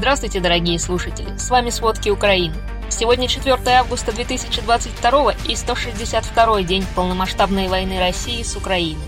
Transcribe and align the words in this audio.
Здравствуйте, 0.00 0.40
дорогие 0.40 0.78
слушатели! 0.78 1.36
С 1.36 1.50
вами 1.50 1.68
«Сводки 1.68 2.08
Украины». 2.08 2.54
Сегодня 2.88 3.28
4 3.28 3.54
августа 3.66 4.12
2022 4.12 5.34
и 5.46 5.54
162 5.54 6.62
день 6.62 6.86
полномасштабной 6.96 7.68
войны 7.68 7.98
России 7.98 8.42
с 8.42 8.56
Украиной. 8.56 9.04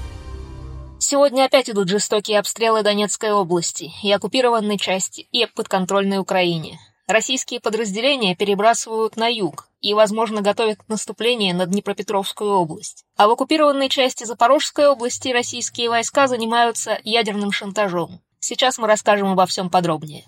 Сегодня 0.99 1.47
опять 1.47 1.71
идут 1.71 1.89
жестокие 1.89 2.39
обстрелы 2.39 2.83
Донецкой 2.83 3.33
области 3.33 3.91
и 4.03 4.13
оккупированной 4.13 4.77
части 4.77 5.27
и 5.33 5.47
подконтрольной 5.47 6.19
Украине. 6.19 6.79
Российские 7.07 7.61
подразделения 7.61 8.37
перебрасывают 8.37 9.17
на 9.17 9.29
юг 9.29 9.69
и, 9.81 9.95
возможно, 9.95 10.43
готовят 10.43 10.79
наступление 10.89 11.55
на 11.55 11.65
Днепропетровскую 11.65 12.51
область. 12.51 13.07
А 13.17 13.29
в 13.29 13.31
оккупированной 13.31 13.89
части 13.89 14.25
Запорожской 14.25 14.89
области 14.89 15.31
российские 15.31 15.89
войска 15.89 16.27
занимаются 16.27 16.99
ядерным 17.03 17.51
шантажом. 17.51 18.21
Сейчас 18.41 18.77
мы 18.77 18.89
расскажем 18.89 19.29
обо 19.29 19.47
всем 19.47 19.71
подробнее. 19.71 20.27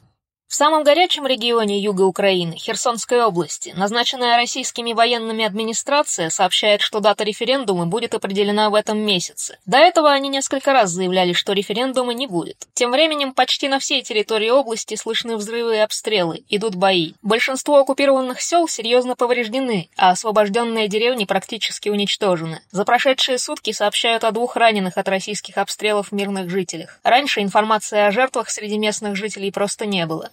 В 0.55 0.57
самом 0.57 0.85
горячем 0.85 1.27
регионе 1.27 1.81
юга 1.81 2.03
Украины, 2.03 2.55
Херсонской 2.55 3.21
области, 3.25 3.75
назначенная 3.77 4.37
российскими 4.37 4.93
военными 4.93 5.45
администрация 5.45 6.31
сообщает, 6.31 6.81
что 6.81 7.01
дата 7.01 7.25
референдума 7.25 7.87
будет 7.87 8.15
определена 8.15 8.71
в 8.71 8.77
этом 8.77 8.99
месяце. 8.99 9.59
До 9.67 9.79
этого 9.79 10.13
они 10.13 10.29
несколько 10.29 10.73
раз 10.73 10.91
заявляли, 10.91 11.33
что 11.33 11.55
референдума 11.55 12.15
не 12.15 12.29
будет. 12.29 12.69
Тем 12.73 12.93
временем 12.93 13.35
почти 13.35 13.67
на 13.67 13.81
всей 13.81 14.03
территории 14.03 14.51
области 14.51 14.95
слышны 14.95 15.37
взрывы 15.37 15.75
и 15.75 15.81
обстрелы, 15.81 16.45
идут 16.49 16.77
бои. 16.77 17.15
Большинство 17.21 17.79
оккупированных 17.79 18.41
сел 18.41 18.69
серьезно 18.69 19.17
повреждены, 19.17 19.91
а 19.97 20.11
освобожденные 20.11 20.87
деревни 20.87 21.25
практически 21.25 21.89
уничтожены. 21.89 22.61
За 22.71 22.85
прошедшие 22.85 23.39
сутки 23.39 23.73
сообщают 23.73 24.23
о 24.23 24.31
двух 24.31 24.55
раненых 24.55 24.99
от 24.99 25.09
российских 25.09 25.59
обстрелов 25.59 26.13
мирных 26.13 26.49
жителях. 26.49 27.01
Раньше 27.03 27.41
информации 27.41 27.99
о 27.99 28.13
жертвах 28.13 28.51
среди 28.51 28.79
местных 28.79 29.17
жителей 29.17 29.51
просто 29.51 29.85
не 29.85 30.07
было. 30.07 30.31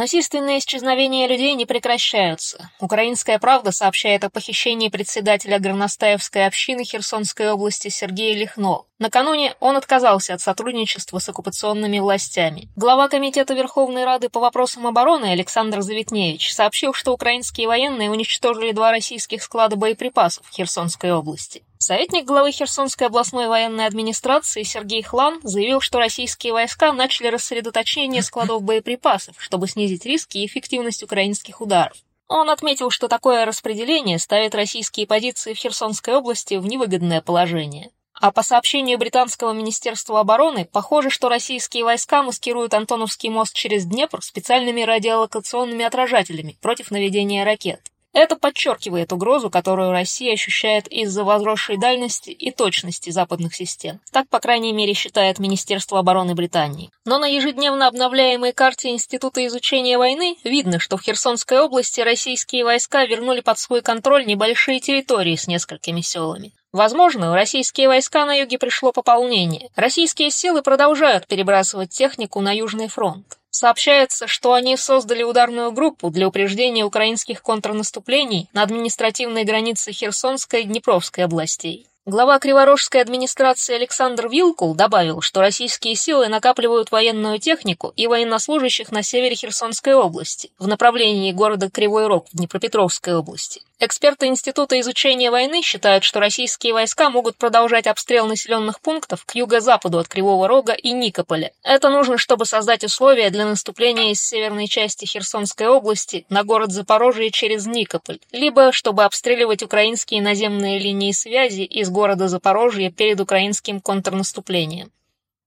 Насильственные 0.00 0.60
исчезновения 0.60 1.28
людей 1.28 1.52
не 1.52 1.66
прекращаются. 1.66 2.70
Украинская 2.80 3.38
правда 3.38 3.70
сообщает 3.70 4.24
о 4.24 4.30
похищении 4.30 4.88
председателя 4.88 5.58
горностаевской 5.58 6.46
общины 6.46 6.84
Херсонской 6.84 7.52
области 7.52 7.88
Сергея 7.88 8.34
Лихно. 8.34 8.84
Накануне 8.98 9.54
он 9.60 9.76
отказался 9.76 10.32
от 10.32 10.40
сотрудничества 10.40 11.18
с 11.18 11.28
оккупационными 11.28 11.98
властями. 11.98 12.70
Глава 12.76 13.08
Комитета 13.08 13.52
Верховной 13.52 14.06
Рады 14.06 14.30
по 14.30 14.40
вопросам 14.40 14.86
обороны 14.86 15.26
Александр 15.26 15.82
Заветневич 15.82 16.54
сообщил, 16.54 16.94
что 16.94 17.12
украинские 17.12 17.68
военные 17.68 18.10
уничтожили 18.10 18.72
два 18.72 18.92
российских 18.92 19.42
склада 19.42 19.76
боеприпасов 19.76 20.46
в 20.46 20.54
Херсонской 20.54 21.12
области. 21.12 21.62
Советник 21.82 22.26
главы 22.26 22.52
Херсонской 22.52 23.06
областной 23.06 23.48
военной 23.48 23.86
администрации 23.86 24.64
Сергей 24.64 25.02
Хлан 25.02 25.40
заявил, 25.42 25.80
что 25.80 25.98
российские 25.98 26.52
войска 26.52 26.92
начали 26.92 27.28
рассредоточение 27.28 28.22
складов 28.22 28.62
боеприпасов, 28.62 29.36
чтобы 29.38 29.66
снизить 29.66 30.04
риски 30.04 30.36
и 30.36 30.46
эффективность 30.46 31.02
украинских 31.02 31.62
ударов. 31.62 31.96
Он 32.28 32.50
отметил, 32.50 32.90
что 32.90 33.08
такое 33.08 33.46
распределение 33.46 34.18
ставит 34.18 34.54
российские 34.54 35.06
позиции 35.06 35.54
в 35.54 35.56
Херсонской 35.56 36.14
области 36.16 36.56
в 36.56 36.66
невыгодное 36.66 37.22
положение. 37.22 37.90
А 38.12 38.30
по 38.30 38.42
сообщению 38.42 38.98
британского 38.98 39.54
министерства 39.54 40.20
обороны, 40.20 40.66
похоже, 40.66 41.08
что 41.08 41.30
российские 41.30 41.84
войска 41.84 42.22
маскируют 42.22 42.74
Антоновский 42.74 43.30
мост 43.30 43.54
через 43.54 43.86
Днепр 43.86 44.20
специальными 44.22 44.82
радиолокационными 44.82 45.86
отражателями 45.86 46.58
против 46.60 46.90
наведения 46.90 47.42
ракет. 47.42 47.90
Это 48.12 48.34
подчеркивает 48.34 49.12
угрозу, 49.12 49.50
которую 49.50 49.92
Россия 49.92 50.32
ощущает 50.32 50.88
из-за 50.88 51.22
возросшей 51.22 51.78
дальности 51.78 52.30
и 52.30 52.50
точности 52.50 53.10
западных 53.10 53.54
систем. 53.54 54.00
Так, 54.10 54.28
по 54.28 54.40
крайней 54.40 54.72
мере, 54.72 54.94
считает 54.94 55.38
Министерство 55.38 56.00
обороны 56.00 56.34
Британии. 56.34 56.90
Но 57.04 57.18
на 57.18 57.26
ежедневно 57.26 57.86
обновляемой 57.86 58.52
карте 58.52 58.90
Института 58.90 59.46
изучения 59.46 59.96
войны 59.96 60.36
видно, 60.42 60.80
что 60.80 60.96
в 60.96 61.02
Херсонской 61.02 61.60
области 61.60 62.00
российские 62.00 62.64
войска 62.64 63.04
вернули 63.04 63.40
под 63.40 63.58
свой 63.58 63.80
контроль 63.80 64.26
небольшие 64.26 64.80
территории 64.80 65.36
с 65.36 65.46
несколькими 65.46 66.00
селами. 66.00 66.52
Возможно, 66.72 67.32
в 67.32 67.34
российские 67.34 67.88
войска 67.88 68.24
на 68.26 68.34
юге 68.34 68.58
пришло 68.58 68.92
пополнение. 68.92 69.70
Российские 69.74 70.30
силы 70.30 70.62
продолжают 70.62 71.26
перебрасывать 71.26 71.90
технику 71.90 72.40
на 72.40 72.52
Южный 72.52 72.86
фронт. 72.86 73.39
Сообщается, 73.50 74.28
что 74.28 74.52
они 74.52 74.76
создали 74.76 75.22
ударную 75.24 75.72
группу 75.72 76.10
для 76.10 76.28
упреждения 76.28 76.84
украинских 76.84 77.42
контрнаступлений 77.42 78.48
на 78.52 78.62
административной 78.62 79.44
границе 79.44 79.92
Херсонской 79.92 80.62
и 80.62 80.64
Днепровской 80.64 81.24
областей. 81.24 81.86
Глава 82.06 82.38
Криворожской 82.38 83.02
администрации 83.02 83.74
Александр 83.74 84.28
Вилкул 84.28 84.74
добавил, 84.74 85.20
что 85.20 85.40
российские 85.40 85.96
силы 85.96 86.28
накапливают 86.28 86.90
военную 86.90 87.38
технику 87.38 87.92
и 87.94 88.06
военнослужащих 88.06 88.90
на 88.90 89.02
севере 89.02 89.34
Херсонской 89.34 89.94
области, 89.94 90.50
в 90.58 90.66
направлении 90.66 91.32
города 91.32 91.68
Кривой 91.68 92.06
Рог 92.06 92.26
в 92.32 92.36
Днепропетровской 92.36 93.14
области. 93.14 93.62
Эксперты 93.82 94.26
Института 94.26 94.78
изучения 94.80 95.30
войны 95.30 95.62
считают, 95.62 96.04
что 96.04 96.20
российские 96.20 96.74
войска 96.74 97.08
могут 97.08 97.38
продолжать 97.38 97.86
обстрел 97.86 98.26
населенных 98.26 98.78
пунктов 98.82 99.24
к 99.24 99.34
юго-западу 99.34 99.98
от 99.98 100.06
Кривого 100.06 100.48
Рога 100.48 100.74
и 100.74 100.92
Никополя. 100.92 101.50
Это 101.62 101.88
нужно, 101.88 102.18
чтобы 102.18 102.44
создать 102.44 102.84
условия 102.84 103.30
для 103.30 103.46
наступления 103.46 104.12
из 104.12 104.20
северной 104.20 104.66
части 104.66 105.06
Херсонской 105.06 105.66
области 105.66 106.26
на 106.28 106.44
город 106.44 106.72
Запорожье 106.72 107.30
через 107.30 107.64
Никополь, 107.64 108.20
либо 108.32 108.70
чтобы 108.70 109.04
обстреливать 109.04 109.62
украинские 109.62 110.20
наземные 110.20 110.78
линии 110.78 111.12
связи 111.12 111.62
из 111.62 111.88
города 111.88 112.28
Запорожье 112.28 112.90
перед 112.90 113.18
украинским 113.18 113.80
контрнаступлением. 113.80 114.92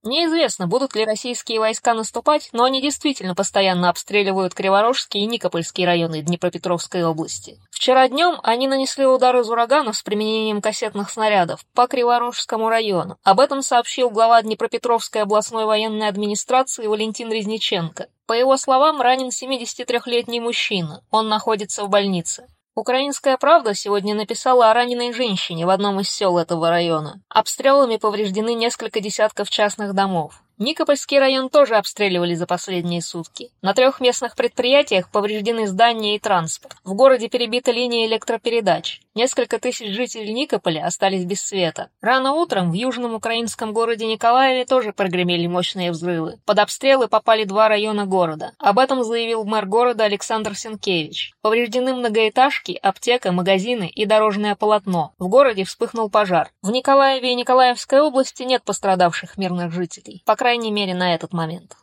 Неизвестно, 0.04 0.66
будут 0.66 0.94
ли 0.94 1.06
российские 1.06 1.60
войска 1.60 1.94
наступать, 1.94 2.50
но 2.52 2.64
они 2.64 2.82
действительно 2.82 3.34
постоянно 3.34 3.88
обстреливают 3.88 4.52
Криворожский 4.52 5.22
и 5.22 5.26
Никопольский 5.26 5.86
районы 5.86 6.20
Днепропетровской 6.20 7.02
области. 7.04 7.58
Вчера 7.70 8.06
днем 8.08 8.38
они 8.42 8.68
нанесли 8.68 9.06
удар 9.06 9.34
из 9.38 9.48
ураганов 9.48 9.96
с 9.96 10.02
применением 10.02 10.60
кассетных 10.60 11.10
снарядов 11.10 11.64
по 11.74 11.86
Криворожскому 11.86 12.68
району. 12.68 13.16
Об 13.24 13.40
этом 13.40 13.62
сообщил 13.62 14.10
глава 14.10 14.42
Днепропетровской 14.42 15.22
областной 15.22 15.64
военной 15.64 16.08
администрации 16.08 16.86
Валентин 16.86 17.32
Резниченко. 17.32 18.08
По 18.26 18.34
его 18.34 18.58
словам, 18.58 19.00
ранен 19.00 19.28
73-летний 19.28 20.40
мужчина. 20.40 21.02
Он 21.10 21.28
находится 21.28 21.84
в 21.84 21.88
больнице. 21.88 22.46
Украинская 22.76 23.36
правда 23.36 23.72
сегодня 23.72 24.16
написала 24.16 24.68
о 24.68 24.74
раненой 24.74 25.12
женщине 25.12 25.64
в 25.64 25.70
одном 25.70 26.00
из 26.00 26.10
сел 26.10 26.38
этого 26.38 26.70
района. 26.70 27.20
Обстрелами 27.28 27.98
повреждены 27.98 28.52
несколько 28.54 29.00
десятков 29.00 29.48
частных 29.48 29.94
домов. 29.94 30.42
Никопольский 30.58 31.20
район 31.20 31.50
тоже 31.50 31.76
обстреливали 31.76 32.34
за 32.34 32.46
последние 32.46 33.00
сутки. 33.00 33.52
На 33.62 33.74
трех 33.74 34.00
местных 34.00 34.34
предприятиях 34.34 35.08
повреждены 35.08 35.68
здания 35.68 36.16
и 36.16 36.18
транспорт. 36.18 36.76
В 36.82 36.94
городе 36.94 37.28
перебита 37.28 37.70
линия 37.70 38.06
электропередач. 38.06 39.00
Несколько 39.16 39.60
тысяч 39.60 39.94
жителей 39.94 40.32
Никополя 40.32 40.84
остались 40.84 41.24
без 41.24 41.40
света. 41.40 41.90
Рано 42.00 42.32
утром 42.32 42.72
в 42.72 42.74
южном 42.74 43.14
украинском 43.14 43.72
городе 43.72 44.06
Николаеве 44.06 44.64
тоже 44.64 44.92
прогремели 44.92 45.46
мощные 45.46 45.92
взрывы. 45.92 46.40
Под 46.44 46.58
обстрелы 46.58 47.06
попали 47.06 47.44
два 47.44 47.68
района 47.68 48.06
города. 48.06 48.54
Об 48.58 48.80
этом 48.80 49.04
заявил 49.04 49.44
мэр 49.44 49.66
города 49.66 50.02
Александр 50.02 50.56
Сенкевич. 50.56 51.32
Повреждены 51.42 51.94
многоэтажки, 51.94 52.72
аптека, 52.82 53.30
магазины 53.30 53.86
и 53.86 54.04
дорожное 54.04 54.56
полотно. 54.56 55.14
В 55.18 55.28
городе 55.28 55.62
вспыхнул 55.62 56.10
пожар. 56.10 56.50
В 56.60 56.72
Николаеве 56.72 57.30
и 57.30 57.36
Николаевской 57.36 58.00
области 58.00 58.42
нет 58.42 58.64
пострадавших 58.64 59.38
мирных 59.38 59.72
жителей. 59.72 60.22
По 60.26 60.34
крайней 60.34 60.72
мере, 60.72 60.92
на 60.92 61.14
этот 61.14 61.32
момент. 61.32 61.76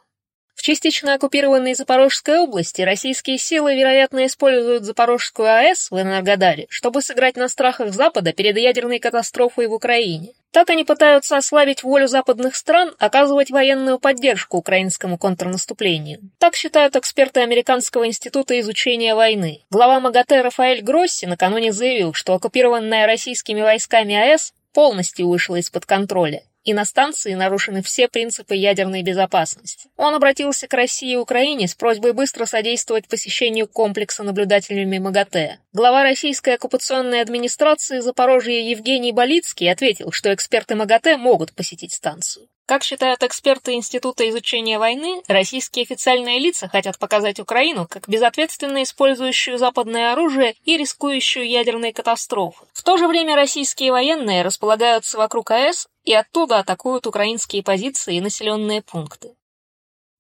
В 0.61 0.63
частично 0.63 1.16
оккупированной 1.16 1.73
Запорожской 1.73 2.38
области 2.38 2.83
российские 2.83 3.39
силы, 3.39 3.75
вероятно, 3.75 4.27
используют 4.27 4.83
Запорожскую 4.83 5.51
АЭС 5.51 5.89
в 5.89 5.99
Энергодаре, 5.99 6.67
чтобы 6.69 7.01
сыграть 7.01 7.35
на 7.35 7.49
страхах 7.49 7.91
Запада 7.91 8.31
перед 8.31 8.55
ядерной 8.59 9.00
катастрофой 9.00 9.66
в 9.66 9.73
Украине. 9.73 10.33
Так 10.51 10.69
они 10.69 10.83
пытаются 10.83 11.35
ослабить 11.35 11.81
волю 11.81 12.07
западных 12.07 12.55
стран 12.55 12.94
оказывать 13.00 13.50
военную 13.50 13.97
поддержку 13.97 14.57
украинскому 14.57 15.17
контрнаступлению. 15.17 16.19
Так 16.38 16.55
считают 16.55 16.95
эксперты 16.95 17.39
Американского 17.39 18.06
института 18.06 18.59
изучения 18.59 19.15
войны. 19.15 19.63
Глава 19.71 20.00
МАГАТЭ 20.00 20.44
Рафаэль 20.44 20.83
Гросси 20.83 21.25
накануне 21.25 21.71
заявил, 21.71 22.13
что 22.13 22.36
оккупированная 22.36 23.07
российскими 23.07 23.62
войсками 23.62 24.13
АЭС 24.13 24.53
полностью 24.75 25.27
вышла 25.27 25.56
из-под 25.56 25.88
контроля 25.88 26.44
и 26.63 26.74
на 26.74 26.86
станции 26.86 27.34
нарушены 27.34 27.81
все 27.81 28.08
принципы 28.08 28.56
ядерной 28.56 29.02
безопасности. 29.02 29.90
Он 29.98 30.13
обратился 30.13 30.68
к 30.68 30.74
России 30.74 31.13
и 31.13 31.18
Украине 31.18 31.68
с 31.68 31.75
просьбой 31.75 32.13
быстро 32.13 32.46
содействовать 32.46 33.08
посещению 33.08 33.68
комплекса 33.68 34.24
наблюдателями 34.24 35.00
МАГАТЭ. 35.00 35.60
Глава 35.74 36.04
российской 36.04 36.56
оккупационной 36.56 37.22
администрации 37.22 38.00
Запорожья 38.00 38.60
Евгений 38.60 39.12
Болицкий 39.12 39.72
ответил, 39.72 40.12
что 40.12 40.34
эксперты 40.34 40.75
МАГАТЭ 40.75 41.18
могут 41.18 41.54
посетить 41.54 41.94
станцию. 41.94 42.48
Как 42.71 42.85
считают 42.85 43.21
эксперты 43.21 43.73
Института 43.73 44.29
изучения 44.29 44.79
войны, 44.79 45.23
российские 45.27 45.83
официальные 45.83 46.39
лица 46.39 46.69
хотят 46.69 46.97
показать 46.97 47.38
Украину 47.38 47.85
как 47.85 48.07
безответственно 48.07 48.83
использующую 48.83 49.57
западное 49.57 50.13
оружие 50.13 50.56
и 50.63 50.77
рискующую 50.77 51.50
ядерной 51.50 51.91
катастрофой. 51.91 52.69
В 52.71 52.81
то 52.83 52.95
же 52.95 53.09
время 53.09 53.35
российские 53.35 53.91
военные 53.91 54.41
располагаются 54.41 55.18
вокруг 55.18 55.51
АЭС 55.51 55.89
и 56.06 56.13
оттуда 56.13 56.59
атакуют 56.59 57.07
украинские 57.07 57.62
позиции 57.62 58.15
и 58.15 58.21
населенные 58.21 58.81
пункты. 58.81 59.35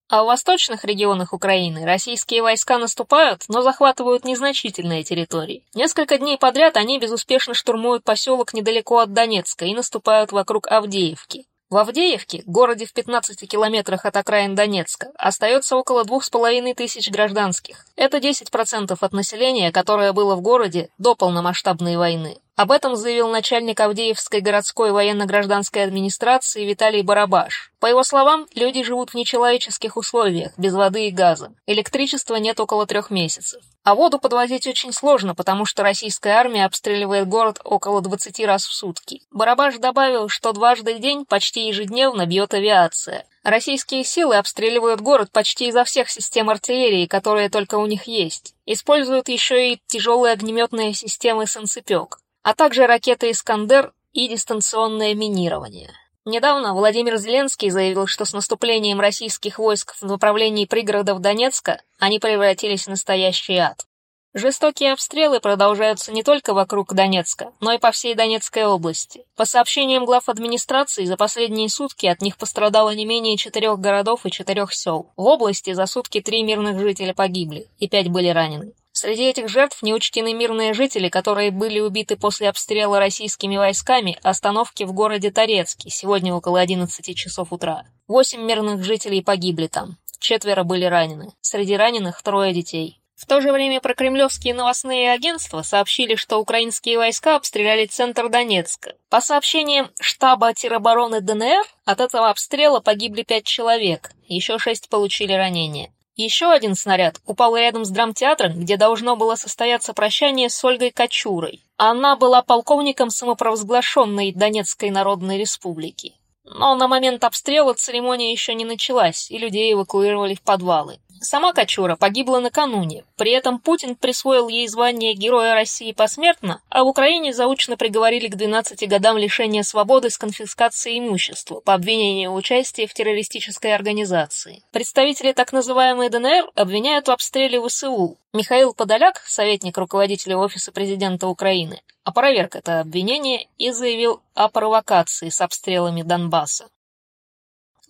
А 0.09 0.23
в 0.23 0.25
восточных 0.25 0.83
регионах 0.83 1.31
Украины 1.31 1.85
российские 1.85 2.41
войска 2.41 2.77
наступают, 2.77 3.45
но 3.47 3.61
захватывают 3.61 4.25
незначительные 4.25 5.05
территории. 5.05 5.63
Несколько 5.73 6.17
дней 6.17 6.37
подряд 6.37 6.75
они 6.75 6.99
безуспешно 6.99 7.53
штурмуют 7.53 8.03
поселок 8.03 8.53
недалеко 8.53 8.97
от 8.97 9.13
Донецка 9.13 9.63
и 9.63 9.73
наступают 9.73 10.33
вокруг 10.33 10.67
Авдеевки. 10.69 11.45
В 11.71 11.77
Авдеевке, 11.77 12.43
городе 12.47 12.85
в 12.85 12.91
15 12.91 13.47
километрах 13.47 14.05
от 14.05 14.17
окраин 14.17 14.55
Донецка, 14.55 15.07
остается 15.17 15.77
около 15.77 16.03
двух 16.03 16.25
с 16.25 16.29
половиной 16.29 16.73
тысяч 16.73 17.09
гражданских. 17.09 17.85
Это 17.95 18.17
10% 18.17 18.97
от 18.99 19.13
населения, 19.13 19.71
которое 19.71 20.11
было 20.11 20.35
в 20.35 20.41
городе 20.41 20.89
до 20.97 21.15
полномасштабной 21.15 21.95
войны. 21.95 22.39
Об 22.55 22.71
этом 22.71 22.95
заявил 22.95 23.29
начальник 23.29 23.79
Авдеевской 23.79 24.41
городской 24.41 24.91
военно-гражданской 24.91 25.83
администрации 25.83 26.65
Виталий 26.65 27.01
Барабаш. 27.01 27.71
По 27.79 27.87
его 27.87 28.03
словам, 28.03 28.45
люди 28.53 28.83
живут 28.83 29.11
в 29.11 29.15
нечеловеческих 29.15 29.97
условиях, 29.97 30.51
без 30.57 30.73
воды 30.73 31.07
и 31.07 31.11
газа. 31.11 31.53
Электричества 31.65 32.35
нет 32.35 32.59
около 32.59 32.85
трех 32.85 33.09
месяцев. 33.09 33.63
А 33.83 33.95
воду 33.95 34.19
подвозить 34.19 34.67
очень 34.67 34.93
сложно, 34.93 35.33
потому 35.33 35.65
что 35.65 35.81
российская 35.81 36.33
армия 36.33 36.65
обстреливает 36.65 37.27
город 37.27 37.59
около 37.63 38.01
20 38.01 38.45
раз 38.45 38.65
в 38.65 38.73
сутки. 38.73 39.21
Барабаш 39.31 39.77
добавил, 39.77 40.29
что 40.29 40.51
дважды 40.51 40.93
в 40.93 40.99
день 40.99 41.25
почти 41.25 41.67
ежедневно 41.67 42.27
бьет 42.27 42.53
авиация. 42.53 43.25
Российские 43.43 44.03
силы 44.03 44.35
обстреливают 44.35 45.01
город 45.01 45.31
почти 45.31 45.69
изо 45.69 45.83
всех 45.83 46.11
систем 46.11 46.51
артиллерии, 46.51 47.07
которые 47.07 47.49
только 47.49 47.75
у 47.79 47.87
них 47.87 48.03
есть. 48.03 48.53
Используют 48.67 49.29
еще 49.29 49.73
и 49.73 49.81
тяжелые 49.87 50.33
огнеметные 50.33 50.93
системы 50.93 51.47
«Санцепек», 51.47 52.19
а 52.43 52.53
также 52.53 52.87
ракеты 52.87 53.31
«Искандер» 53.31 53.93
и 54.13 54.27
дистанционное 54.27 55.13
минирование. 55.13 55.91
Недавно 56.25 56.73
Владимир 56.73 57.17
Зеленский 57.17 57.71
заявил, 57.71 58.05
что 58.05 58.25
с 58.25 58.33
наступлением 58.33 58.99
российских 58.99 59.57
войск 59.57 59.95
в 59.99 60.03
направлении 60.03 60.65
пригородов 60.65 61.19
Донецка 61.19 61.81
они 61.97 62.19
превратились 62.19 62.85
в 62.85 62.89
настоящий 62.89 63.57
ад. 63.57 63.85
Жестокие 64.33 64.93
обстрелы 64.93 65.41
продолжаются 65.41 66.13
не 66.13 66.23
только 66.23 66.53
вокруг 66.53 66.93
Донецка, 66.93 67.51
но 67.59 67.73
и 67.73 67.79
по 67.79 67.91
всей 67.91 68.15
Донецкой 68.15 68.65
области. 68.65 69.25
По 69.35 69.43
сообщениям 69.43 70.05
глав 70.05 70.29
администрации, 70.29 71.03
за 71.03 71.17
последние 71.17 71.67
сутки 71.67 72.05
от 72.05 72.21
них 72.21 72.37
пострадало 72.37 72.95
не 72.95 73.05
менее 73.05 73.35
четырех 73.35 73.79
городов 73.79 74.25
и 74.25 74.31
четырех 74.31 74.73
сел. 74.73 75.11
В 75.17 75.25
области 75.25 75.73
за 75.73 75.85
сутки 75.85 76.21
три 76.21 76.43
мирных 76.43 76.79
жителя 76.79 77.13
погибли, 77.13 77.67
и 77.77 77.89
пять 77.89 78.07
были 78.07 78.29
ранены. 78.29 78.73
Среди 79.01 79.23
этих 79.23 79.49
жертв 79.49 79.81
не 79.81 79.95
учтены 79.95 80.31
мирные 80.31 80.75
жители, 80.75 81.09
которые 81.09 81.49
были 81.49 81.79
убиты 81.79 82.17
после 82.17 82.49
обстрела 82.49 82.99
российскими 82.99 83.57
войсками 83.57 84.19
остановки 84.21 84.83
в 84.83 84.93
городе 84.93 85.31
Торецке 85.31 85.89
сегодня 85.89 86.35
около 86.35 86.59
11 86.59 87.17
часов 87.17 87.51
утра. 87.51 87.85
Восемь 88.07 88.43
мирных 88.43 88.83
жителей 88.83 89.23
погибли 89.23 89.65
там, 89.65 89.97
четверо 90.19 90.63
были 90.63 90.85
ранены. 90.85 91.33
Среди 91.41 91.75
раненых 91.75 92.21
трое 92.21 92.53
детей. 92.53 93.01
В 93.15 93.25
то 93.25 93.41
же 93.41 93.51
время 93.51 93.81
прокремлевские 93.81 94.53
новостные 94.53 95.11
агентства 95.11 95.63
сообщили, 95.63 96.13
что 96.13 96.37
украинские 96.37 96.99
войска 96.99 97.37
обстреляли 97.37 97.87
центр 97.87 98.29
Донецка. 98.29 98.93
По 99.09 99.19
сообщениям 99.19 99.89
штаба 99.99 100.53
теробороны 100.53 101.21
ДНР, 101.21 101.65
от 101.85 102.01
этого 102.01 102.29
обстрела 102.29 102.81
погибли 102.81 103.23
пять 103.23 103.45
человек, 103.45 104.11
еще 104.27 104.59
шесть 104.59 104.89
получили 104.89 105.33
ранения. 105.33 105.91
Еще 106.15 106.51
один 106.51 106.75
снаряд 106.75 107.21
упал 107.25 107.55
рядом 107.55 107.85
с 107.85 107.89
драмтеатром, 107.89 108.59
где 108.59 108.75
должно 108.75 109.15
было 109.15 109.35
состояться 109.35 109.93
прощание 109.93 110.49
с 110.49 110.63
Ольгой 110.63 110.91
Кочурой. 110.91 111.63
Она 111.77 112.15
была 112.15 112.41
полковником 112.41 113.09
самопровозглашенной 113.09 114.33
Донецкой 114.33 114.89
Народной 114.89 115.37
Республики. 115.37 116.15
Но 116.43 116.75
на 116.75 116.87
момент 116.87 117.23
обстрела 117.23 117.73
церемония 117.73 118.31
еще 118.31 118.53
не 118.55 118.65
началась, 118.65 119.31
и 119.31 119.37
людей 119.37 119.71
эвакуировали 119.71 120.35
в 120.35 120.41
подвалы. 120.41 120.99
Сама 121.23 121.53
Кочура 121.53 121.95
погибла 121.97 122.39
накануне, 122.39 123.05
при 123.15 123.31
этом 123.31 123.59
Путин 123.59 123.95
присвоил 123.95 124.47
ей 124.49 124.67
звание 124.67 125.13
Героя 125.13 125.53
России 125.53 125.91
посмертно, 125.91 126.63
а 126.69 126.83
в 126.83 126.87
Украине 126.87 127.31
заочно 127.31 127.77
приговорили 127.77 128.27
к 128.27 128.35
12 128.35 128.89
годам 128.89 129.19
лишения 129.19 129.61
свободы 129.61 130.09
с 130.09 130.17
конфискацией 130.17 130.97
имущества 130.97 131.59
по 131.59 131.75
обвинению 131.75 132.31
в 132.31 132.35
участии 132.35 132.87
в 132.87 132.95
террористической 132.95 133.75
организации. 133.75 134.63
Представители 134.71 135.31
так 135.31 135.53
называемой 135.53 136.09
ДНР 136.09 136.49
обвиняют 136.55 137.07
в 137.07 137.11
обстреле 137.11 137.61
ВСУ. 137.61 138.17
Михаил 138.33 138.73
Подоляк, 138.73 139.21
советник 139.27 139.77
руководителя 139.77 140.37
Офиса 140.37 140.71
президента 140.71 141.27
Украины, 141.27 141.83
опроверг 142.03 142.55
это 142.55 142.79
обвинение 142.79 143.47
и 143.59 143.69
заявил 143.69 144.23
о 144.33 144.49
провокации 144.49 145.29
с 145.29 145.39
обстрелами 145.39 146.01
Донбасса. 146.01 146.67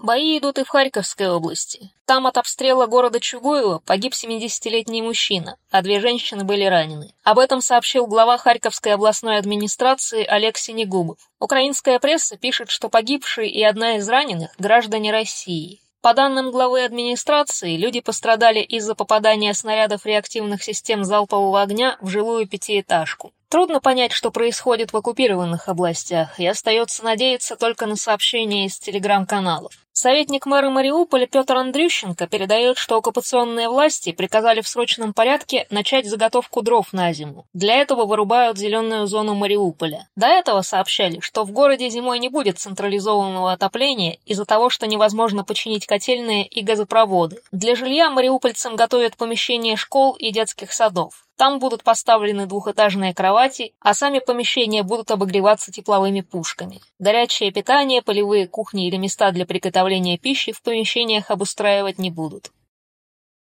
Бои 0.04 0.40
идут 0.40 0.58
и 0.58 0.64
в 0.64 0.68
Харьковской 0.68 1.30
области. 1.30 1.92
Там 2.08 2.26
от 2.26 2.38
обстрела 2.38 2.88
города 2.88 3.20
Чугуева 3.20 3.84
погиб 3.86 4.14
70-летний 4.14 5.04
мужчина, 5.04 5.58
а 5.70 5.84
две 5.84 6.00
женщины 6.00 6.44
были 6.44 6.66
ранены. 6.66 7.14
Об 7.24 7.38
этом 7.38 7.62
сообщил 7.62 8.08
глава 8.08 8.40
Харьковской 8.40 8.96
областной 8.96 9.38
администрации 9.38 10.26
Олег 10.26 10.58
Синегубов. 10.58 11.20
Украинская 11.40 12.00
пресса 12.00 12.36
пишет, 12.36 12.72
что 12.72 12.90
погибшие 12.90 13.52
и 13.52 13.64
одна 13.64 13.98
из 13.98 14.10
раненых– 14.10 14.50
граждане 14.58 15.12
России. 15.12 15.82
По 16.02 16.16
данным 16.16 16.50
главы 16.50 16.84
администрации, 16.84 17.78
люди 17.78 18.00
пострадали 18.00 18.62
из-за 18.62 18.96
попадания 18.96 19.54
снарядов 19.54 20.08
реактивных 20.08 20.64
систем 20.64 21.04
залпового 21.04 21.62
огня 21.62 21.98
в 22.02 22.10
жилую 22.10 22.48
пятиэтажку. 22.48 23.34
Трудно 23.50 23.82
понять, 23.82 24.14
что 24.14 24.32
происходит 24.32 24.94
в 24.94 24.98
оккупированных 24.98 25.70
областях, 25.70 26.40
и 26.40 26.48
остается 26.48 27.04
надеяться 27.04 27.56
только 27.56 27.86
на 27.86 27.98
сообщения 27.98 28.66
из 28.66 28.80
телеграм-каналов. 28.80 29.81
Советник 30.02 30.48
мэра 30.48 30.72
Мариуполя 30.72 31.28
Петр 31.28 31.56
Андрющенко 31.58 32.26
передает, 32.26 32.80
что 32.80 32.98
оккупационные 32.98 33.70
власти 33.70 34.12
приказали 34.12 34.62
в 34.62 34.68
срочном 34.68 35.14
порядке 35.14 35.68
начать 35.70 36.08
заготовку 36.08 36.64
дров 36.64 36.92
на 36.92 37.14
зиму. 37.14 37.46
Для 37.54 37.76
этого 37.76 38.06
вырубают 38.06 38.58
зеленую 38.58 39.06
зону 39.06 39.36
Мариуполя. 39.36 40.08
До 40.16 40.26
этого 40.26 40.64
сообщали, 40.64 41.20
что 41.20 41.44
в 41.44 41.52
городе 41.52 41.88
зимой 41.92 42.18
не 42.18 42.30
будет 42.30 42.58
централизованного 42.58 43.52
отопления 43.52 44.18
из-за 44.26 44.46
того, 44.46 44.72
что 44.72 44.88
невозможно 44.88 45.44
починить 45.44 45.86
котельные 45.86 46.48
и 46.48 46.64
газопроводы. 46.64 47.40
Для 47.52 47.76
жилья 47.76 48.10
мариупольцам 48.10 48.76
готовят 48.76 49.18
помещения 49.18 49.76
школ 49.76 50.14
и 50.14 50.32
детских 50.32 50.74
садов. 50.74 51.28
Там 51.42 51.58
будут 51.58 51.84
поставлены 51.84 52.46
двухэтажные 52.46 53.16
кровати, 53.16 53.74
а 53.80 53.96
сами 53.96 54.20
помещения 54.20 54.84
будут 54.84 55.10
обогреваться 55.10 55.72
тепловыми 55.72 56.22
пушками. 56.22 56.82
Горячее 57.00 57.52
питание, 57.52 58.04
полевые 58.04 58.48
кухни 58.48 58.88
или 58.88 58.98
места 58.98 59.32
для 59.32 59.48
приготовления 59.48 60.20
пищи 60.20 60.52
в 60.52 60.62
помещениях 60.62 61.32
обустраивать 61.32 61.98
не 61.98 62.12
будут. 62.12 62.52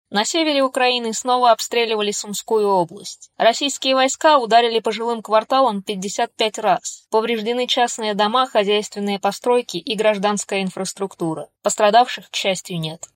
На 0.09 0.25
севере 0.25 0.61
Украины 0.61 1.13
снова 1.13 1.51
обстреливали 1.51 2.11
Сумскую 2.11 2.67
область. 2.67 3.31
Российские 3.37 3.95
войска 3.95 4.39
ударили 4.39 4.79
по 4.79 4.91
жилым 4.91 5.21
кварталам 5.21 5.81
55 5.81 6.59
раз. 6.59 7.07
Повреждены 7.09 7.65
частные 7.65 8.13
дома, 8.13 8.45
хозяйственные 8.45 9.19
постройки 9.21 9.77
и 9.77 9.95
гражданская 9.95 10.63
инфраструктура. 10.63 11.47
Пострадавших, 11.63 12.29
к 12.29 12.35
счастью, 12.35 12.77
нет. 12.77 13.07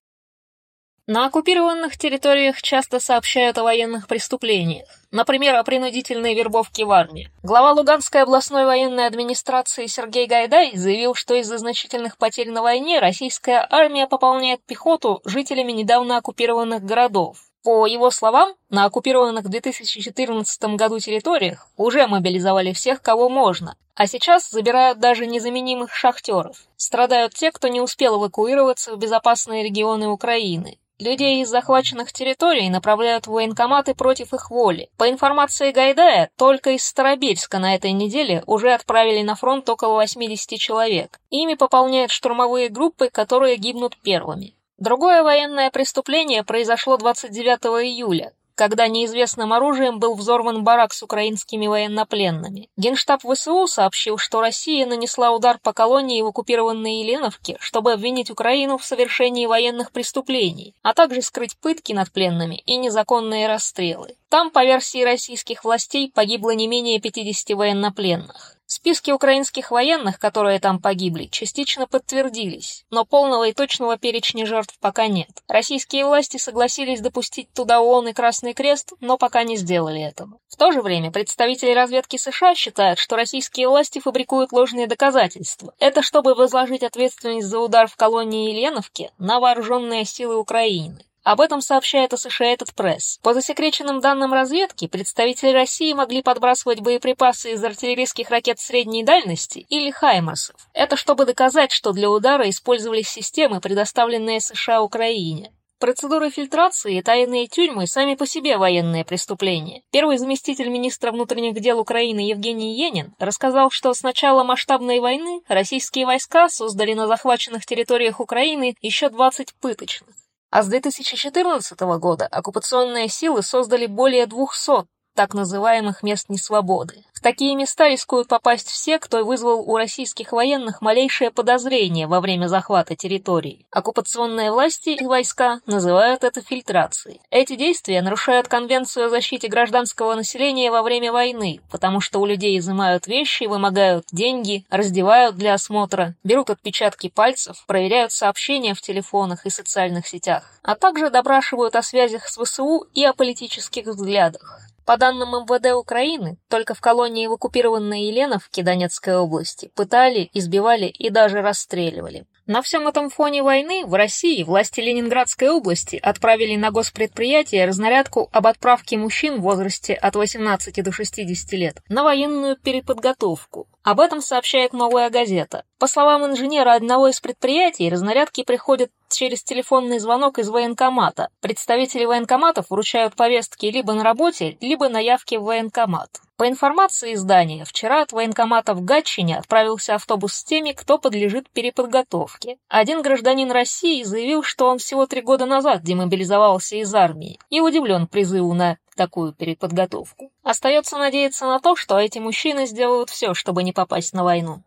На 1.11 1.25
оккупированных 1.25 1.97
территориях 1.97 2.61
часто 2.61 2.99
сообщают 2.99 3.57
о 3.57 3.63
военных 3.63 4.07
преступлениях, 4.07 4.87
например, 5.09 5.55
о 5.55 5.63
принудительной 5.63 6.35
вербовке 6.35 6.85
в 6.85 6.91
армии. 6.91 7.31
Глава 7.41 7.71
Луганской 7.71 8.21
областной 8.21 8.65
военной 8.65 9.07
администрации 9.07 9.87
Сергей 9.87 10.27
Гайдай 10.27 10.77
заявил, 10.77 11.15
что 11.15 11.33
из-за 11.33 11.57
значительных 11.57 12.19
потерь 12.19 12.51
на 12.51 12.61
войне 12.61 12.99
российская 12.99 13.65
армия 13.71 14.05
пополняет 14.05 14.63
пехоту 14.67 15.19
жителями 15.25 15.71
недавно 15.71 16.17
оккупированных 16.17 16.83
городов. 16.83 17.39
По 17.63 17.87
его 17.87 18.11
словам, 18.11 18.53
на 18.69 18.85
оккупированных 18.85 19.45
в 19.45 19.49
2014 19.49 20.75
году 20.75 20.99
территориях 20.99 21.69
уже 21.75 22.05
мобилизовали 22.05 22.71
всех, 22.71 23.01
кого 23.01 23.29
можно, 23.29 23.75
а 23.95 24.05
сейчас 24.05 24.47
забирают 24.51 24.99
даже 24.99 25.25
незаменимых 25.25 25.91
шахтеров. 25.91 26.67
Страдают 26.77 27.33
те, 27.33 27.51
кто 27.51 27.67
не 27.67 27.81
успел 27.81 28.19
эвакуироваться 28.19 28.93
в 28.93 28.99
безопасные 28.99 29.63
регионы 29.63 30.07
Украины. 30.07 30.77
Людей 30.99 31.41
из 31.41 31.49
захваченных 31.49 32.11
территорий 32.11 32.69
направляют 32.69 33.25
в 33.25 33.31
военкоматы 33.31 33.95
против 33.95 34.33
их 34.33 34.51
воли. 34.51 34.89
По 34.97 35.09
информации 35.09 35.71
Гайдая, 35.71 36.29
только 36.35 36.71
из 36.71 36.83
Старобельска 36.83 37.57
на 37.57 37.73
этой 37.73 37.93
неделе 37.93 38.43
уже 38.47 38.73
отправили 38.73 39.23
на 39.23 39.35
фронт 39.35 39.69
около 39.69 39.93
80 39.93 40.59
человек. 40.59 41.17
Ими 41.29 41.53
пополняют 41.53 42.11
штурмовые 42.11 42.67
группы, 42.67 43.09
которые 43.09 43.55
гибнут 43.55 43.97
первыми. 44.01 44.55
Другое 44.77 45.23
военное 45.23 45.71
преступление 45.71 46.43
произошло 46.43 46.97
29 46.97 47.85
июля, 47.85 48.33
когда 48.59 48.89
неизвестным 48.89 49.53
оружием 49.53 49.99
был 49.99 50.15
взорван 50.15 50.65
барак 50.65 50.91
с 50.91 51.01
украинскими 51.01 51.65
военнопленными. 51.65 52.67
Генштаб 52.75 53.21
ВСУ 53.21 53.67
сообщил, 53.67 54.17
что 54.17 54.41
Россия 54.41 54.85
нанесла 54.85 55.31
удар 55.31 55.59
по 55.63 55.71
колонии 55.71 56.21
в 56.21 56.25
оккупированной 56.25 56.99
Еленовке, 56.99 57.55
чтобы 57.61 57.93
обвинить 57.93 58.29
Украину 58.29 58.77
в 58.77 58.83
совершении 58.83 59.45
военных 59.45 59.93
преступлений, 59.93 60.75
а 60.81 60.93
также 60.93 61.21
скрыть 61.21 61.57
пытки 61.57 61.93
над 61.93 62.11
пленными 62.11 62.61
и 62.65 62.75
незаконные 62.75 63.47
расстрелы. 63.47 64.17
Там, 64.27 64.51
по 64.51 64.65
версии 64.65 65.05
российских 65.05 65.63
властей, 65.63 66.11
погибло 66.13 66.51
не 66.51 66.67
менее 66.67 66.99
50 66.99 67.55
военнопленных. 67.55 68.58
Списки 68.71 69.09
украинских 69.09 69.71
военных, 69.71 70.19
которые 70.19 70.59
там 70.59 70.79
погибли, 70.79 71.25
частично 71.25 71.87
подтвердились, 71.87 72.85
но 72.91 73.03
полного 73.03 73.47
и 73.47 73.51
точного 73.51 73.97
перечня 73.97 74.45
жертв 74.45 74.77
пока 74.79 75.07
нет. 75.07 75.29
Российские 75.47 76.05
власти 76.05 76.37
согласились 76.37 77.01
допустить 77.01 77.51
туда 77.51 77.81
ООН 77.81 78.09
и 78.09 78.13
Красный 78.13 78.53
Крест, 78.53 78.93
но 78.99 79.17
пока 79.17 79.43
не 79.43 79.57
сделали 79.57 80.03
этого. 80.03 80.37
В 80.49 80.55
то 80.55 80.71
же 80.71 80.83
время 80.83 81.09
представители 81.09 81.71
разведки 81.71 82.17
США 82.17 82.53
считают, 82.53 82.99
что 82.99 83.15
российские 83.15 83.67
власти 83.69 83.97
фабрикуют 83.97 84.51
ложные 84.51 84.85
доказательства. 84.85 85.73
Это 85.79 86.03
чтобы 86.03 86.35
возложить 86.35 86.83
ответственность 86.83 87.47
за 87.47 87.57
удар 87.57 87.87
в 87.87 87.95
колонии 87.95 88.51
Еленовке 88.51 89.09
на 89.17 89.39
вооруженные 89.39 90.05
силы 90.05 90.37
Украины. 90.37 91.03
Об 91.23 91.41
этом 91.41 91.61
сообщает 91.61 92.13
Associated 92.13 92.73
Press. 92.75 93.19
По 93.21 93.33
засекреченным 93.33 93.99
данным 93.99 94.33
разведки, 94.33 94.87
представители 94.87 95.51
России 95.51 95.93
могли 95.93 96.21
подбрасывать 96.21 96.79
боеприпасы 96.79 97.53
из 97.53 97.63
артиллерийских 97.63 98.29
ракет 98.29 98.59
средней 98.59 99.03
дальности 99.03 99.59
или 99.69 99.91
«Хаймарсов». 99.91 100.55
Это 100.73 100.95
чтобы 100.95 101.25
доказать, 101.25 101.71
что 101.71 101.91
для 101.91 102.09
удара 102.09 102.49
использовались 102.49 103.09
системы, 103.09 103.59
предоставленные 103.59 104.39
США 104.39 104.81
Украине. 104.81 105.51
Процедуры 105.79 106.29
фильтрации 106.29 106.97
и 106.97 107.01
тайные 107.01 107.47
тюрьмы 107.47 107.87
сами 107.87 108.15
по 108.15 108.27
себе 108.27 108.57
военные 108.57 109.05
преступления. 109.05 109.81
Первый 109.91 110.17
заместитель 110.17 110.67
министра 110.67 111.13
внутренних 111.13 111.53
дел 111.61 111.79
Украины 111.79 112.19
Евгений 112.19 112.77
Енин 112.77 113.13
рассказал, 113.17 113.71
что 113.71 113.93
с 113.93 114.03
начала 114.03 114.43
масштабной 114.43 114.99
войны 114.99 115.41
российские 115.47 116.05
войска 116.05 116.49
создали 116.49 116.93
на 116.93 117.07
захваченных 117.07 117.65
территориях 117.65 118.19
Украины 118.19 118.75
еще 118.81 119.07
20 119.07 119.53
пыточных. 119.61 120.09
А 120.51 120.63
с 120.63 120.67
2014 120.67 121.79
года 121.99 122.25
оккупационные 122.25 123.07
силы 123.07 123.43
создали 123.43 123.85
более 123.85 124.25
200 124.25 124.87
так 125.19 125.33
называемых 125.33 126.01
мест 126.01 126.29
несвободы. 126.29 127.03
В 127.13 127.19
такие 127.19 127.53
места 127.53 127.89
рискуют 127.89 128.29
попасть 128.29 128.69
все, 128.69 128.99
кто 128.99 129.25
вызвал 129.25 129.69
у 129.69 129.75
российских 129.75 130.31
военных 130.31 130.79
малейшее 130.79 131.29
подозрение 131.29 132.07
во 132.07 132.21
время 132.21 132.47
захвата 132.47 132.95
территории. 132.95 133.65
Оккупационные 133.69 134.49
власти 134.49 134.91
и 134.91 135.05
войска 135.05 135.59
называют 135.65 136.23
это 136.23 136.41
фильтрацией. 136.41 137.19
Эти 137.31 137.57
действия 137.57 138.01
нарушают 138.01 138.47
Конвенцию 138.47 139.07
о 139.07 139.09
защите 139.09 139.49
гражданского 139.49 140.15
населения 140.15 140.71
во 140.71 140.83
время 140.83 141.11
войны, 141.11 141.59
потому 141.69 141.99
что 141.99 142.19
у 142.21 142.25
людей 142.25 142.57
изымают 142.57 143.05
вещи, 143.07 143.43
вымогают 143.43 144.05
деньги, 144.13 144.63
раздевают 144.69 145.35
для 145.35 145.55
осмотра, 145.55 146.15
берут 146.23 146.49
отпечатки 146.49 147.09
пальцев, 147.09 147.65
проверяют 147.67 148.13
сообщения 148.13 148.73
в 148.73 148.79
телефонах 148.79 149.45
и 149.45 149.49
социальных 149.49 150.07
сетях, 150.07 150.45
а 150.63 150.75
также 150.75 151.09
допрашивают 151.09 151.75
о 151.75 151.83
связях 151.83 152.29
с 152.29 152.41
ВСУ 152.41 152.87
и 152.93 153.03
о 153.03 153.11
политических 153.11 153.85
взглядах. 153.85 154.68
По 154.85 154.97
данным 154.97 155.29
МВД 155.29 155.73
Украины, 155.73 156.37
только 156.49 156.73
в 156.73 156.81
колонии 156.81 157.27
в 157.27 157.33
оккупированной 157.33 158.03
Еленовке 158.03 158.63
Донецкой 158.63 159.17
области 159.17 159.71
пытали, 159.75 160.29
избивали 160.33 160.85
и 160.85 161.09
даже 161.09 161.41
расстреливали. 161.41 162.25
На 162.49 162.63
всем 162.63 162.87
этом 162.87 163.11
фоне 163.11 163.43
войны 163.43 163.85
в 163.85 163.93
России 163.93 164.43
власти 164.43 164.79
Ленинградской 164.79 165.49
области 165.49 165.97
отправили 165.97 166.55
на 166.55 166.71
госпредприятие 166.71 167.65
разнарядку 167.65 168.27
об 168.31 168.47
отправке 168.47 168.97
мужчин 168.97 169.37
в 169.37 169.43
возрасте 169.43 169.93
от 169.93 170.15
18 170.15 170.83
до 170.83 170.91
60 170.91 171.51
лет 171.51 171.77
на 171.89 172.03
военную 172.03 172.57
переподготовку. 172.57 173.67
Об 173.89 174.01
этом 174.01 174.21
сообщает 174.21 174.71
«Новая 174.71 175.09
газета». 175.09 175.63
По 175.79 175.87
словам 175.87 176.23
инженера 176.23 176.73
одного 176.73 177.07
из 177.07 177.19
предприятий, 177.19 177.89
разнарядки 177.89 178.43
приходят 178.43 178.91
через 179.09 179.43
телефонный 179.43 179.97
звонок 179.97 180.37
из 180.37 180.47
военкомата. 180.47 181.29
Представители 181.41 182.05
военкоматов 182.05 182.69
вручают 182.69 183.15
повестки 183.15 183.65
либо 183.65 183.93
на 183.93 184.03
работе, 184.03 184.59
либо 184.61 184.89
на 184.89 184.99
явке 184.99 185.39
в 185.39 185.45
военкомат. 185.45 186.21
По 186.37 186.47
информации 186.47 187.15
издания, 187.15 187.65
вчера 187.65 188.03
от 188.03 188.11
военкомата 188.11 188.75
в 188.75 188.85
Гатчине 188.85 189.39
отправился 189.39 189.95
автобус 189.95 190.35
с 190.35 190.43
теми, 190.43 190.71
кто 190.71 190.99
подлежит 190.99 191.49
переподготовке. 191.49 192.59
Один 192.67 193.01
гражданин 193.01 193.51
России 193.51 194.03
заявил, 194.03 194.43
что 194.43 194.67
он 194.67 194.77
всего 194.77 195.07
три 195.07 195.21
года 195.21 195.47
назад 195.47 195.81
демобилизовался 195.81 196.75
из 196.75 196.93
армии 196.93 197.39
и 197.49 197.59
удивлен 197.59 198.05
призыву 198.05 198.53
на 198.53 198.77
такую 198.99 199.33
переподготовку. 199.33 200.29
Остается 200.43 200.97
надеяться 200.97 201.45
на 201.45 201.59
то, 201.61 201.77
что 201.77 201.97
эти 201.97 202.19
мужчины 202.19 202.65
сделают 202.65 203.09
все, 203.09 203.33
чтобы 203.33 203.63
не 203.63 203.71
попасть 203.71 204.13
на 204.13 204.25
войну. 204.25 204.61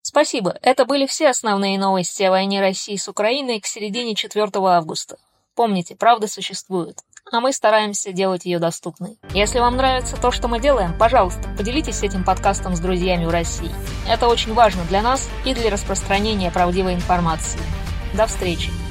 Спасибо, 0.00 0.58
это 0.62 0.86
были 0.86 1.04
все 1.06 1.28
основные 1.28 1.78
новости 1.78 2.22
о 2.22 2.30
войне 2.30 2.60
России 2.60 2.96
с 2.96 3.08
Украиной 3.08 3.60
к 3.60 3.66
середине 3.66 4.14
4 4.14 4.48
августа. 4.54 5.18
Помните, 5.54 5.96
правда 5.96 6.26
существует 6.26 6.98
а 7.32 7.40
мы 7.40 7.52
стараемся 7.52 8.12
делать 8.12 8.44
ее 8.44 8.58
доступной. 8.58 9.18
Если 9.32 9.58
вам 9.58 9.76
нравится 9.76 10.16
то, 10.16 10.30
что 10.30 10.48
мы 10.48 10.60
делаем, 10.60 10.96
пожалуйста, 10.98 11.48
поделитесь 11.56 12.02
этим 12.02 12.24
подкастом 12.24 12.76
с 12.76 12.80
друзьями 12.80 13.24
в 13.24 13.30
России. 13.30 13.70
Это 14.08 14.28
очень 14.28 14.54
важно 14.54 14.84
для 14.84 15.02
нас 15.02 15.28
и 15.44 15.54
для 15.54 15.70
распространения 15.70 16.50
правдивой 16.50 16.94
информации. 16.94 17.60
До 18.14 18.26
встречи! 18.26 18.83